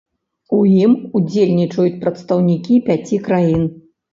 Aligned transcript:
У 0.57 0.61
ім 0.85 0.95
удзельнічаюць 1.19 1.99
прадстаўнікі 2.07 2.81
пяці 2.89 3.21
краін. 3.29 3.63